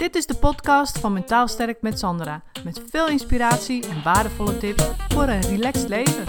[0.00, 2.42] Dit is de podcast van Mentaal Sterk met Sandra.
[2.64, 6.22] Met veel inspiratie en waardevolle tips voor een relaxed leven.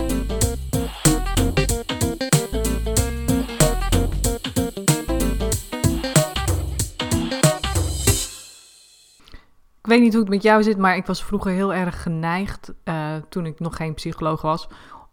[9.81, 12.73] Ik weet niet hoe het met jou zit, maar ik was vroeger heel erg geneigd,
[12.85, 14.67] uh, toen ik nog geen psycholoog was,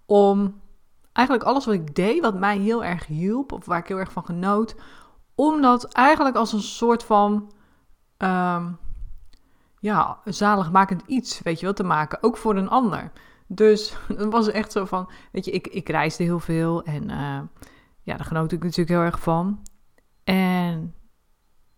[0.07, 0.61] om
[1.13, 4.13] eigenlijk alles wat ik deed, wat mij heel erg hielp, of waar ik heel erg
[4.13, 4.75] van genoot,
[5.35, 7.51] om dat eigenlijk als een soort van
[8.19, 8.79] um,
[9.81, 12.23] ja, zaligmakend iets, weet je wel, te maken.
[12.23, 13.13] Ook voor een ander.
[13.47, 17.41] Dus het was echt zo van, weet je, ik, ik reisde heel veel en uh,
[18.03, 19.63] ja, daar genoot ik natuurlijk heel erg van.
[20.25, 20.95] En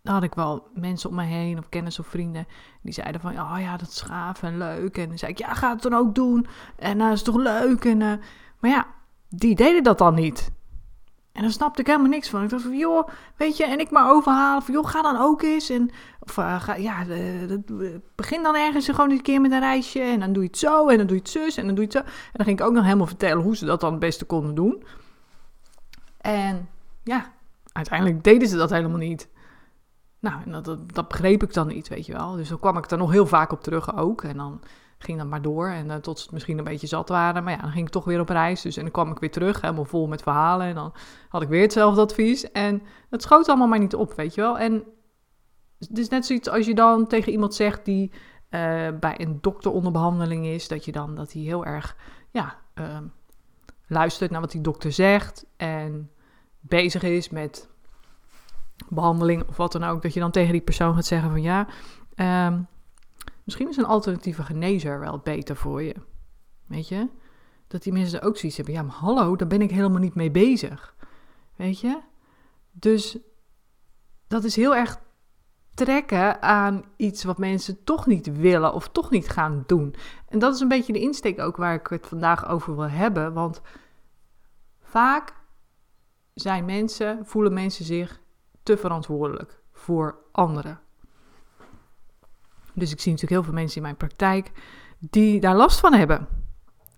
[0.02, 2.46] dan had ik wel mensen om me heen, of kennis of vrienden,
[2.82, 4.98] die zeiden van, oh ja, dat is gaaf en leuk.
[4.98, 6.46] En dan zei ik, ja, ga het dan ook doen.
[6.76, 7.84] En dat uh, is toch leuk.
[7.84, 8.12] En, uh,
[8.58, 8.86] maar ja,
[9.28, 10.50] die deden dat dan niet.
[11.40, 12.42] En dan snapte ik helemaal niks van.
[12.42, 15.42] Ik dacht van, joh, weet je, en ik maar overhalen van, joh, ga dan ook
[15.42, 15.70] eens.
[15.70, 15.90] En,
[16.20, 17.04] of uh, ga, ja,
[18.14, 20.00] begin dan ergens gewoon een keer met een reisje.
[20.00, 21.84] En dan doe je het zo, en dan doe je het zus, en dan doe
[21.84, 22.12] je het zo.
[22.12, 24.54] En dan ging ik ook nog helemaal vertellen hoe ze dat dan het beste konden
[24.54, 24.84] doen.
[26.20, 26.68] En
[27.04, 27.32] ja,
[27.72, 29.28] uiteindelijk deden ze dat helemaal niet.
[30.18, 32.36] Nou, en dat, dat, dat begreep ik dan niet, weet je wel.
[32.36, 34.22] Dus dan kwam ik er nog heel vaak op terug ook.
[34.22, 34.60] En dan
[35.02, 35.68] ging dat maar door.
[35.68, 37.44] En uh, tot ze het misschien een beetje zat waren.
[37.44, 38.62] Maar ja, dan ging ik toch weer op reis.
[38.62, 40.66] Dus en dan kwam ik weer terug, helemaal vol met verhalen.
[40.66, 40.92] En dan
[41.28, 42.52] had ik weer hetzelfde advies.
[42.52, 44.58] En het schoot allemaal maar niet op, weet je wel.
[44.58, 44.84] En
[45.78, 49.70] het is net zoiets als je dan tegen iemand zegt die uh, bij een dokter
[49.70, 50.68] onder behandeling is.
[50.68, 51.96] Dat je dan, dat hij heel erg,
[52.30, 52.98] ja, uh,
[53.86, 55.46] luistert naar wat die dokter zegt.
[55.56, 56.10] En
[56.60, 57.68] bezig is met
[58.88, 60.02] behandeling of wat dan ook.
[60.02, 61.66] Dat je dan tegen die persoon gaat zeggen van ja...
[62.46, 62.66] Um,
[63.50, 65.94] Misschien is een alternatieve genezer wel beter voor je.
[66.66, 67.08] Weet je?
[67.66, 68.74] Dat die mensen ook zoiets hebben.
[68.74, 70.94] Ja, maar hallo, daar ben ik helemaal niet mee bezig.
[71.56, 72.00] Weet je?
[72.70, 73.18] Dus
[74.26, 75.00] dat is heel erg
[75.74, 79.94] trekken aan iets wat mensen toch niet willen of toch niet gaan doen.
[80.28, 83.32] En dat is een beetje de insteek ook waar ik het vandaag over wil hebben.
[83.32, 83.60] Want
[84.80, 85.34] vaak
[86.34, 88.20] zijn mensen, voelen mensen zich
[88.62, 90.80] te verantwoordelijk voor anderen.
[92.74, 94.52] Dus ik zie natuurlijk heel veel mensen in mijn praktijk
[94.98, 96.28] die daar last van hebben.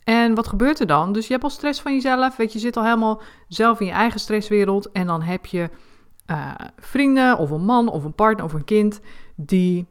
[0.04, 1.12] En wat gebeurt er dan?
[1.12, 3.92] Dus je hebt al stress van jezelf, weet je, zit al helemaal zelf in je
[3.92, 5.70] eigen stresswereld en dan heb je
[6.26, 9.00] uh, vrienden of een man of een partner of een kind
[9.36, 9.86] die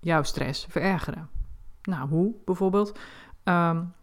[0.00, 1.28] jouw stress verergeren.
[1.82, 2.98] Nou, hoe bijvoorbeeld?
[3.44, 3.94] Um,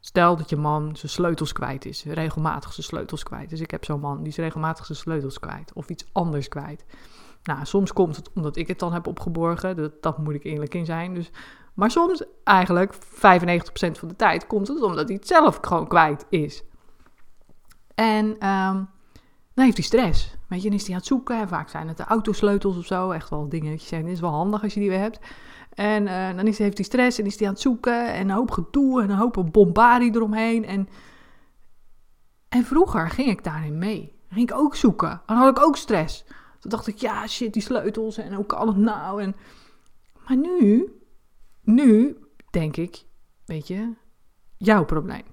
[0.00, 3.50] stel dat je man zijn sleutels kwijt is, regelmatig zijn sleutels kwijt.
[3.50, 6.84] Dus ik heb zo'n man die is regelmatig zijn sleutels kwijt of iets anders kwijt.
[7.44, 9.92] Nou, soms komt het omdat ik het dan heb opgeborgen.
[10.00, 11.14] Dat, moet ik eerlijk in zijn.
[11.14, 11.30] Dus,
[11.74, 12.98] maar soms, eigenlijk 95%
[13.92, 16.64] van de tijd, komt het omdat hij het zelf gewoon kwijt is.
[17.94, 18.88] En um,
[19.54, 20.36] dan heeft hij stress.
[20.48, 21.48] Weet je, dan is hij aan het zoeken.
[21.48, 23.10] vaak zijn het de autosleutels of zo.
[23.10, 25.18] Echt wel dingen dat je zegt, is wel handig als je die weer hebt.
[25.74, 28.14] En uh, dan is, heeft hij stress en is hij aan het zoeken.
[28.14, 30.64] En een hoop gedoe en een hoop bombardie eromheen.
[30.64, 30.88] En,
[32.48, 34.18] en vroeger ging ik daarin mee.
[34.30, 35.22] Ging ik ook zoeken.
[35.26, 36.24] Dan had ik ook stress.
[36.64, 39.22] Toen dacht ik, ja, shit, die sleutels en hoe kan het nou?
[39.22, 39.36] En,
[40.26, 40.92] maar nu,
[41.60, 42.16] nu
[42.50, 43.04] denk ik,
[43.44, 43.92] weet je,
[44.56, 45.24] jouw probleem.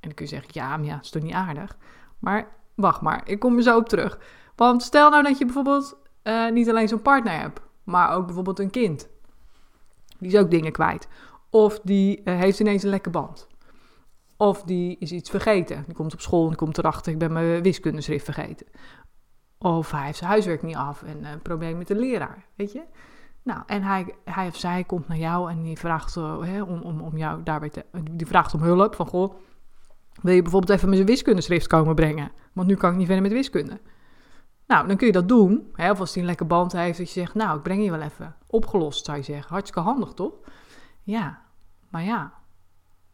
[0.00, 1.76] En dan kun je zeggen, ja, maar ja, is toch niet aardig?
[2.18, 4.18] Maar wacht maar, ik kom er zo op terug.
[4.56, 8.58] Want stel nou dat je bijvoorbeeld uh, niet alleen zo'n partner hebt, maar ook bijvoorbeeld
[8.58, 9.08] een kind.
[10.18, 11.08] Die is ook dingen kwijt.
[11.50, 13.46] Of die uh, heeft ineens een lekke band.
[14.36, 15.84] Of die is iets vergeten.
[15.86, 18.66] Die komt op school en die komt erachter, ik ben mijn wiskundeschrift vergeten.
[19.62, 22.82] Of hij heeft zijn huiswerk niet af en een probleem met de leraar, weet je.
[23.42, 26.80] Nou, en hij, hij of zij komt naar jou en die vraagt uh, hè, om,
[26.80, 27.84] om, om jou daarbij te...
[28.10, 29.34] Die vraagt om hulp, van goh,
[30.20, 32.32] wil je bijvoorbeeld even mijn wiskundeschrift komen brengen?
[32.52, 33.80] Want nu kan ik niet verder met wiskunde.
[34.66, 35.72] Nou, dan kun je dat doen.
[35.76, 38.00] Of als hij een lekker band heeft, dat je zegt, nou, ik breng je wel
[38.00, 38.36] even.
[38.46, 39.48] Opgelost, zou je zeggen.
[39.48, 40.32] Hartstikke handig, toch?
[41.02, 41.42] Ja,
[41.88, 42.32] maar ja.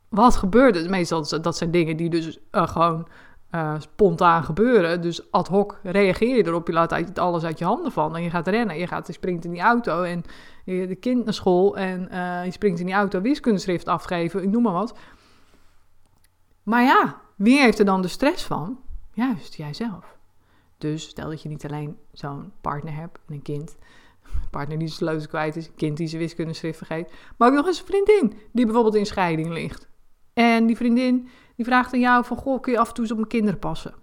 [0.08, 0.90] Wat gebeurt er?
[0.90, 3.08] Meestal dat zijn dingen die dus uh, gewoon
[3.50, 5.00] uh, spontaan gebeuren.
[5.00, 6.66] Dus ad hoc reageer je erop.
[6.66, 8.16] Je laat alles uit je handen vallen.
[8.16, 8.78] En je gaat rennen.
[8.78, 10.02] Je, gaat, je springt in die auto.
[10.02, 10.24] En
[10.64, 11.76] je de kind naar school.
[11.76, 14.42] En uh, je springt in die auto wiskundeschrift afgeven.
[14.42, 14.98] Ik noem maar wat.
[16.62, 18.80] Maar ja, wie heeft er dan de stress van?
[19.12, 20.16] Juist, jijzelf.
[20.78, 23.76] Dus stel dat je niet alleen zo'n partner hebt en een kind.
[24.22, 25.66] Een partner die zijn kwijt is.
[25.66, 27.12] Een kind die zijn wiskundeschrift vergeet.
[27.36, 29.88] Maar ook nog eens een vriendin die bijvoorbeeld in scheiding ligt.
[30.58, 33.12] En die vriendin die vraagt aan jou van, goh, kun je af en toe eens
[33.12, 33.94] op mijn kinderen passen?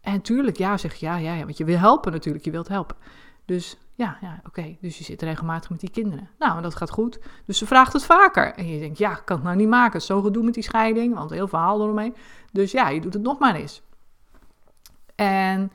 [0.00, 2.68] En tuurlijk, ja, zeg je, ja, ja, ja, want je wil helpen natuurlijk, je wilt
[2.68, 2.96] helpen.
[3.44, 6.28] Dus ja, ja oké, dus je zit regelmatig met die kinderen.
[6.38, 7.18] Nou, en dat gaat goed.
[7.46, 8.54] Dus ze vraagt het vaker.
[8.54, 10.02] En je denkt, ja, kan het nou niet maken.
[10.02, 12.14] Zo gedoe met die scheiding, want heel verhaal eromheen.
[12.52, 13.82] Dus ja, je doet het nog maar eens.
[15.14, 15.72] En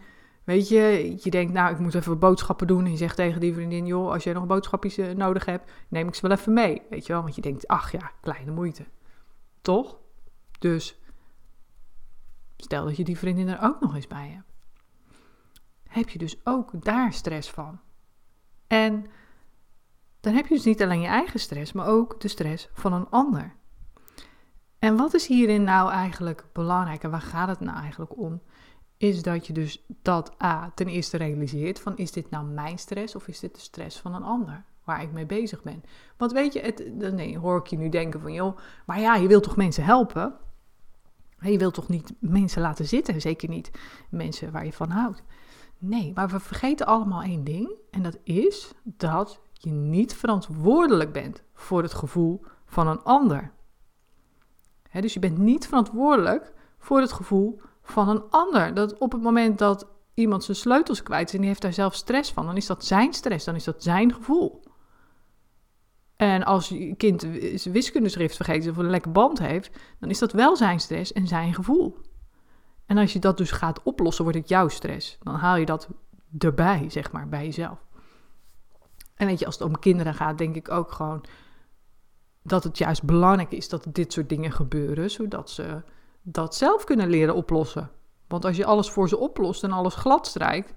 [0.47, 2.85] Weet je, je denkt, nou, ik moet even boodschappen doen.
[2.85, 6.07] En je zegt tegen die vriendin, joh, als jij nog boodschapjes eh, nodig hebt, neem
[6.07, 6.81] ik ze wel even mee.
[6.89, 8.85] Weet je wel, want je denkt, ach ja, kleine moeite.
[9.67, 9.97] Toch?
[10.59, 10.99] Dus
[12.57, 14.51] stel dat je die vriendin er ook nog eens bij hebt.
[15.83, 17.79] Heb je dus ook daar stress van.
[18.67, 19.05] En
[20.19, 23.09] dan heb je dus niet alleen je eigen stress, maar ook de stress van een
[23.09, 23.55] ander.
[24.79, 28.41] En wat is hierin nou eigenlijk belangrijk en waar gaat het nou eigenlijk om?
[28.97, 33.15] Is dat je dus dat A ten eerste realiseert van is dit nou mijn stress
[33.15, 35.83] of is dit de stress van een ander waar ik mee bezig ben?
[36.17, 39.27] Want weet je, het, nee, hoor ik je nu denken van joh, maar ja, je
[39.27, 40.33] wilt toch mensen helpen?
[41.39, 43.71] Je wilt toch niet mensen laten zitten, zeker niet
[44.09, 45.23] mensen waar je van houdt.
[45.77, 51.43] Nee, maar we vergeten allemaal één ding en dat is dat je niet verantwoordelijk bent
[51.53, 53.55] voor het gevoel van een ander
[55.01, 58.73] dus je bent niet verantwoordelijk voor het gevoel van een ander.
[58.73, 61.95] Dat op het moment dat iemand zijn sleutels kwijt is en die heeft daar zelf
[61.95, 64.61] stress van, dan is dat zijn stress, dan is dat zijn gevoel.
[66.17, 67.21] En als je kind
[67.55, 71.27] zijn wiskundeschrift vergeet of een lekker band heeft, dan is dat wel zijn stress en
[71.27, 71.97] zijn gevoel.
[72.85, 75.17] En als je dat dus gaat oplossen, wordt het jouw stress.
[75.23, 75.89] Dan haal je dat
[76.37, 77.85] erbij, zeg maar, bij jezelf.
[79.15, 81.25] En weet je, als het om kinderen gaat, denk ik ook gewoon
[82.43, 85.81] dat het juist belangrijk is dat dit soort dingen gebeuren, zodat ze
[86.21, 87.91] dat zelf kunnen leren oplossen.
[88.27, 90.73] Want als je alles voor ze oplost en alles glad strijkt,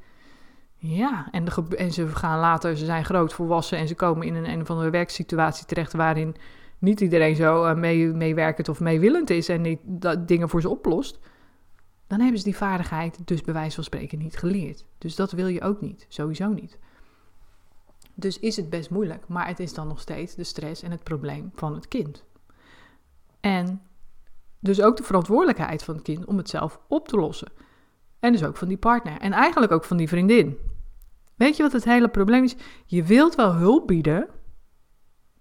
[0.82, 4.34] ja, en, de, en ze gaan later, ze zijn groot volwassen en ze komen in
[4.34, 6.36] een, een of andere werksituatie terecht waarin
[6.78, 10.68] niet iedereen zo uh, mee, meewerkend of meewillend is en niet dat, dingen voor ze
[10.68, 11.18] oplost,
[12.06, 14.84] dan hebben ze die vaardigheid dus bij wijze van spreken niet geleerd.
[14.98, 16.78] Dus dat wil je ook niet, sowieso niet.
[18.14, 21.04] Dus is het best moeilijk, maar het is dan nog steeds de stress en het
[21.04, 22.24] probleem van het kind.
[23.40, 23.82] En
[24.58, 27.52] dus ook de verantwoordelijkheid van het kind om het zelf op te lossen.
[28.20, 29.20] En dus ook van die partner.
[29.20, 30.58] En eigenlijk ook van die vriendin.
[31.40, 32.56] Weet je wat het hele probleem is?
[32.86, 34.28] Je wilt wel hulp bieden.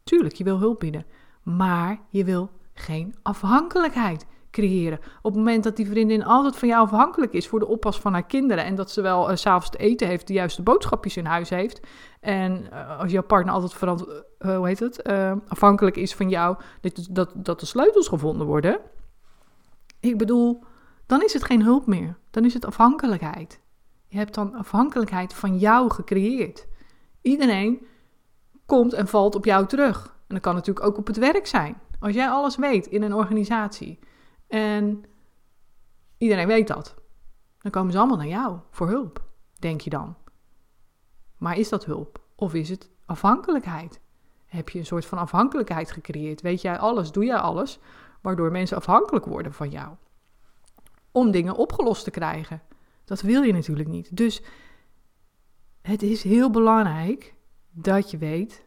[0.03, 1.05] Tuurlijk, je wil hulp bieden.
[1.43, 4.99] Maar je wil geen afhankelijkheid creëren.
[5.21, 8.13] Op het moment dat die vriendin altijd van jou afhankelijk is voor de oppas van
[8.13, 11.25] haar kinderen en dat ze wel uh, s'avonds te eten heeft, de juiste boodschapjes in
[11.25, 11.87] huis heeft.
[12.19, 15.03] En uh, als jouw partner altijd verant uh, hoe heet het,
[15.47, 18.79] afhankelijk is van jou, dat, dat, dat de sleutels gevonden worden.
[19.99, 20.63] Ik bedoel,
[21.05, 22.17] dan is het geen hulp meer.
[22.31, 23.61] Dan is het afhankelijkheid.
[24.09, 26.67] Je hebt dan afhankelijkheid van jou gecreëerd.
[27.21, 27.87] Iedereen
[28.65, 30.05] komt en valt op jou terug.
[30.05, 31.77] En dat kan natuurlijk ook op het werk zijn.
[31.99, 33.99] Als jij alles weet in een organisatie
[34.47, 35.03] en
[36.17, 36.95] iedereen weet dat.
[37.59, 39.23] Dan komen ze allemaal naar jou voor hulp,
[39.59, 40.15] denk je dan.
[41.37, 42.19] Maar is dat hulp?
[42.35, 44.01] Of is het afhankelijkheid?
[44.45, 46.41] Heb je een soort van afhankelijkheid gecreëerd?
[46.41, 47.79] Weet jij alles, doe jij alles,
[48.21, 49.95] waardoor mensen afhankelijk worden van jou?
[51.11, 52.61] Om dingen opgelost te krijgen.
[53.09, 54.17] Dat wil je natuurlijk niet.
[54.17, 54.41] Dus
[55.81, 57.35] het is heel belangrijk
[57.71, 58.65] dat je weet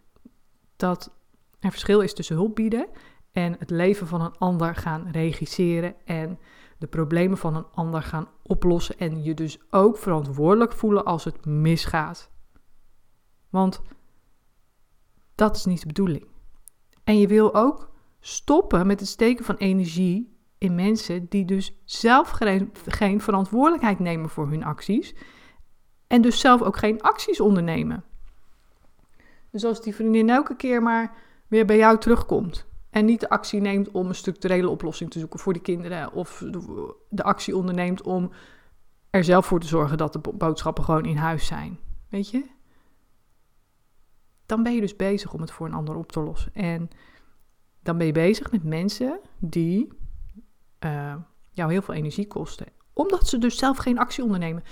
[0.76, 1.12] dat
[1.60, 2.88] er verschil is tussen hulp bieden
[3.32, 6.38] en het leven van een ander gaan regisseren en
[6.78, 11.44] de problemen van een ander gaan oplossen en je dus ook verantwoordelijk voelen als het
[11.44, 12.30] misgaat.
[13.50, 13.82] Want
[15.34, 16.26] dat is niet de bedoeling.
[17.04, 17.90] En je wil ook
[18.20, 22.30] stoppen met het steken van energie in mensen die dus zelf
[22.86, 25.14] geen, verantwoordelijkheid nemen voor hun acties
[26.06, 28.04] en dus zelf ook geen acties ondernemen.
[29.50, 31.16] Dus als die vriendin elke keer maar
[31.48, 35.38] weer bij jou terugkomt en niet de actie neemt om een structurele oplossing te zoeken
[35.38, 36.12] voor die kinderen.
[36.12, 36.44] Of
[37.08, 38.32] de, actie onderneemt om
[39.10, 41.78] er zelf voor te zorgen dat de boodschappen gewoon in huis zijn.
[42.08, 42.44] Weet je?
[44.46, 46.54] Dan ben je dus bezig om het voor een ander op te lossen.
[46.54, 46.88] En
[47.82, 50.00] dan ben je bezig met mensen die
[50.84, 51.14] uh,
[51.50, 52.66] jou heel veel energie kosten.
[52.92, 54.64] Omdat ze dus zelf geen actie ondernemen.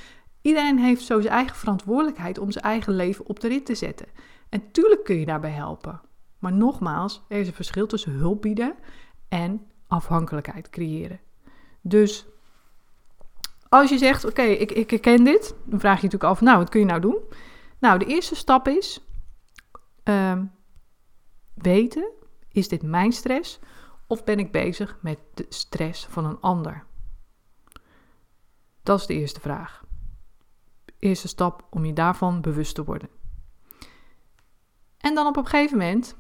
[0.43, 4.07] Iedereen heeft zo zijn eigen verantwoordelijkheid om zijn eigen leven op de rit te zetten.
[4.49, 6.01] En tuurlijk kun je daarbij helpen.
[6.39, 8.75] Maar nogmaals, er is een verschil tussen hulp bieden
[9.29, 11.21] en afhankelijkheid creëren.
[11.81, 12.27] Dus
[13.69, 16.69] als je zegt, oké, ik, ik herken dit, dan vraag je natuurlijk af, nou, wat
[16.69, 17.19] kun je nou doen?
[17.79, 19.05] Nou, de eerste stap is
[20.05, 20.39] uh,
[21.55, 22.11] weten,
[22.49, 23.59] is dit mijn stress
[24.11, 26.85] of ben ik bezig met de stress van een ander?
[28.83, 29.85] Dat is de eerste vraag.
[30.99, 33.09] Eerste stap om je daarvan bewust te worden.
[34.99, 36.17] En dan op een gegeven moment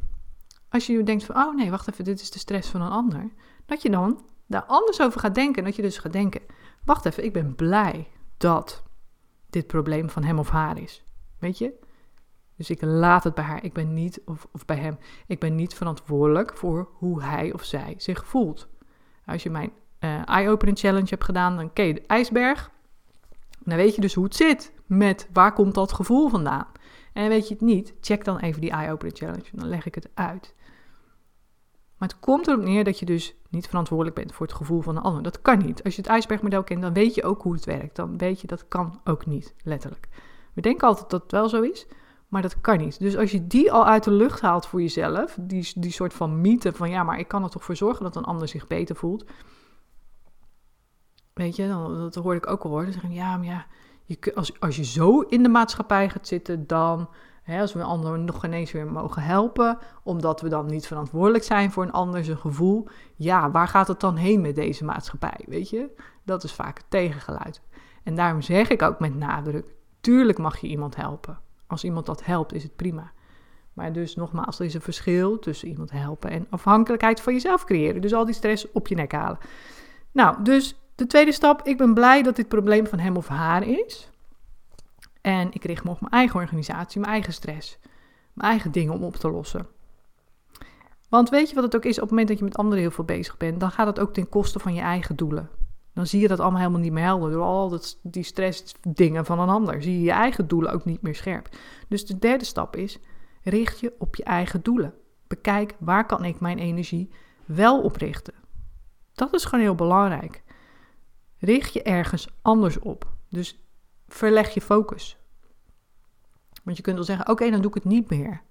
[0.69, 3.33] als je denkt van, oh nee, wacht even, dit is de stress van een ander.
[3.67, 5.65] Dat je dan daar anders over gaat denken.
[5.65, 6.43] Dat je dus gaat denken,
[6.85, 8.83] wacht even, ik ben blij dat
[9.49, 11.05] dit probleem van hem of haar is.
[11.39, 11.79] Weet je?
[12.61, 13.65] Dus ik laat het bij haar.
[13.65, 17.65] Ik ben niet, of, of bij hem, ik ben niet verantwoordelijk voor hoe hij of
[17.65, 18.69] zij zich voelt.
[19.27, 22.71] Als je mijn uh, eye-opening challenge hebt gedaan, dan ken je de ijsberg.
[23.59, 26.67] dan weet je dus hoe het zit met waar komt dat gevoel vandaan.
[27.13, 29.49] En weet je het niet, check dan even die Eye Opener Challenge.
[29.53, 30.55] Dan leg ik het uit.
[31.99, 34.97] Maar het komt erop neer dat je dus niet verantwoordelijk bent voor het gevoel van
[34.97, 35.23] een ander.
[35.23, 35.85] Dat kan niet.
[35.85, 37.97] Als je het ijsbergmodel kent, dan weet je ook hoe het werkt.
[37.97, 40.09] Dan weet je dat kan ook niet, letterlijk.
[40.53, 41.87] We denken altijd dat het wel zo is,
[42.31, 42.99] maar dat kan niet.
[42.99, 46.41] Dus als je die al uit de lucht haalt voor jezelf, die, die soort van
[46.41, 48.97] mythe van ja, maar ik kan er toch voor zorgen dat een ander zich beter
[48.97, 49.25] voelt.
[51.33, 52.83] Weet je, dan, dat hoor ik ook al hoor.
[52.83, 53.67] Dan zeggen ja, maar ja,
[54.05, 57.09] je, als, als je zo in de maatschappij gaat zitten, dan
[57.43, 61.45] Hè, als we een ander nog ineens weer mogen helpen, omdat we dan niet verantwoordelijk
[61.45, 62.89] zijn voor een ander zijn gevoel.
[63.17, 65.45] Ja, waar gaat het dan heen met deze maatschappij?
[65.47, 65.91] Weet je,
[66.25, 67.63] dat is vaak het tegengeluid.
[68.03, 71.39] En daarom zeg ik ook met nadruk: tuurlijk mag je iemand helpen.
[71.71, 73.13] Als iemand dat helpt, is het prima.
[73.73, 78.01] Maar dus nogmaals, er is een verschil tussen iemand helpen en afhankelijkheid van jezelf creëren.
[78.01, 79.39] Dus al die stress op je nek halen.
[80.13, 81.67] Nou, dus de tweede stap.
[81.67, 84.11] Ik ben blij dat dit probleem van hem of haar is.
[85.21, 87.79] En ik richt me op mijn eigen organisatie, mijn eigen stress,
[88.33, 89.67] mijn eigen dingen om op te lossen.
[91.09, 92.91] Want weet je wat het ook is, op het moment dat je met anderen heel
[92.91, 95.49] veel bezig bent, dan gaat het ook ten koste van je eigen doelen.
[95.93, 97.31] Dan zie je dat allemaal helemaal niet meer helder.
[97.31, 101.03] Door al dat, die stressdingen van een ander zie je je eigen doelen ook niet
[101.03, 101.49] meer scherp.
[101.89, 102.99] Dus de derde stap is,
[103.43, 104.95] richt je op je eigen doelen.
[105.27, 107.11] Bekijk waar kan ik mijn energie
[107.45, 108.35] wel op richten.
[109.13, 110.43] Dat is gewoon heel belangrijk.
[111.39, 113.13] Richt je ergens anders op.
[113.29, 113.61] Dus
[114.09, 115.19] verleg je focus.
[116.63, 118.43] Want je kunt wel zeggen, oké, dan doe ik het niet meer.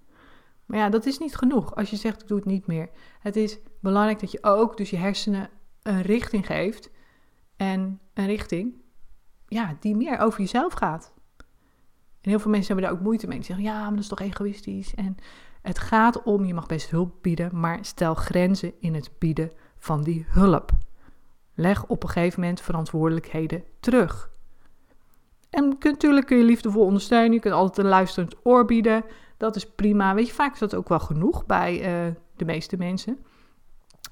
[0.65, 2.89] Maar ja, dat is niet genoeg als je zegt, ik doe het niet meer.
[3.19, 5.50] Het is belangrijk dat je ook dus je hersenen
[5.81, 6.89] een richting geeft.
[7.60, 8.74] En een richting,
[9.48, 11.13] ja, die meer over jezelf gaat.
[12.22, 13.38] En heel veel mensen hebben daar ook moeite mee.
[13.38, 14.96] Die zeggen, ja, maar dat is toch egoïstisch.
[14.96, 15.18] En
[15.62, 20.04] het gaat om, je mag best hulp bieden, maar stel grenzen in het bieden van
[20.04, 20.72] die hulp.
[21.54, 24.30] Leg op een gegeven moment verantwoordelijkheden terug.
[25.50, 27.34] En natuurlijk kun je liefdevol ondersteunen.
[27.34, 29.04] Je kunt altijd een luisterend oor bieden.
[29.38, 30.16] Dat is prima.
[30.16, 33.25] Weet je, vaak is dat ook wel genoeg bij uh, de meeste mensen.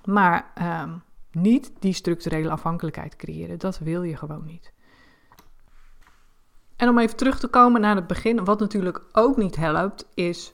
[0.06, 0.52] Maar
[0.84, 1.02] um,
[1.42, 3.60] niet die structurele afhankelijkheid creëren.
[3.60, 4.74] Dat wil je gewoon niet.
[6.76, 10.54] En om even terug te komen naar het begin, wat natuurlijk ook niet helpt, is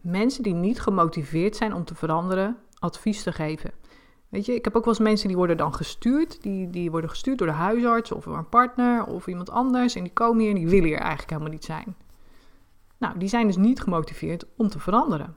[0.00, 3.70] mensen die niet gemotiveerd zijn om te veranderen, advies te geven.
[4.28, 6.42] Weet je, ik heb ook wel eens mensen die worden dan gestuurd.
[6.42, 9.94] Die, die worden gestuurd door de huisarts of door een partner of iemand anders.
[9.94, 11.96] En die komen hier en die willen hier eigenlijk helemaal niet zijn.
[12.98, 15.36] Nou, die zijn dus niet gemotiveerd om te veranderen.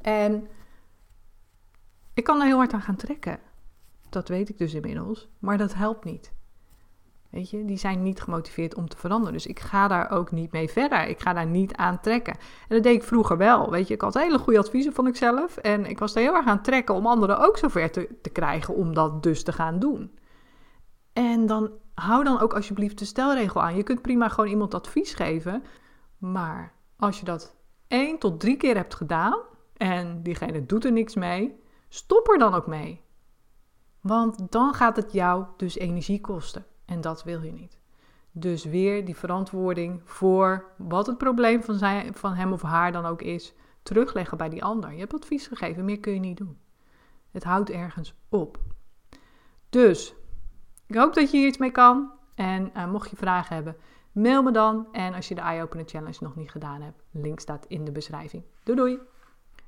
[0.00, 0.48] En
[2.18, 3.38] ik kan er heel hard aan gaan trekken.
[4.08, 5.28] Dat weet ik dus inmiddels.
[5.38, 6.32] Maar dat helpt niet.
[7.30, 9.32] Weet je, die zijn niet gemotiveerd om te veranderen.
[9.32, 11.06] Dus ik ga daar ook niet mee verder.
[11.06, 12.34] Ik ga daar niet aan trekken.
[12.34, 13.70] En dat deed ik vroeger wel.
[13.70, 15.56] Weet je, ik had hele goede adviezen van ikzelf.
[15.56, 18.74] En ik was er heel erg aan trekken om anderen ook zover te, te krijgen
[18.74, 20.18] om dat dus te gaan doen.
[21.12, 23.76] En dan hou dan ook alsjeblieft de stelregel aan.
[23.76, 25.62] Je kunt prima gewoon iemand advies geven.
[26.18, 27.56] Maar als je dat
[27.88, 29.40] één tot drie keer hebt gedaan
[29.76, 33.00] en diegene doet er niks mee, stop er dan ook mee.
[34.00, 36.66] Want dan gaat het jou dus energie kosten.
[36.84, 37.78] En dat wil je niet.
[38.32, 43.06] Dus weer die verantwoording voor wat het probleem van, zijn, van hem of haar dan
[43.06, 44.92] ook is, terugleggen bij die ander.
[44.92, 46.58] Je hebt advies gegeven, meer kun je niet doen.
[47.30, 48.58] Het houdt ergens op.
[49.68, 50.14] Dus
[50.86, 52.10] ik hoop dat je hier iets mee kan.
[52.34, 53.76] En uh, mocht je vragen hebben,
[54.12, 54.88] mail me dan.
[54.92, 57.92] En als je de Eye Opener Challenge nog niet gedaan hebt, link staat in de
[57.92, 58.44] beschrijving.
[58.62, 58.98] Doei doei!